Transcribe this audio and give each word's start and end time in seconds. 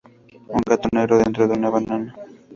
Un 0.55 0.61
gato 0.67 0.87
negro 0.95 1.17
dentro 1.19 1.47
de 1.47 1.53
una 1.53 1.69
banana. 1.69 2.11